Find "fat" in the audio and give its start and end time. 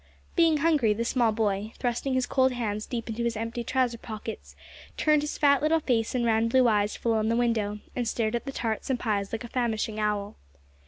5.37-5.61